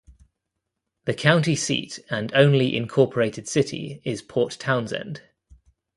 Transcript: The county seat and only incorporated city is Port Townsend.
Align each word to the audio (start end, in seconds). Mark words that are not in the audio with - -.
The 1.05 1.13
county 1.13 1.55
seat 1.55 1.99
and 2.09 2.33
only 2.33 2.75
incorporated 2.75 3.47
city 3.47 4.01
is 4.03 4.23
Port 4.23 4.57
Townsend. 4.59 5.21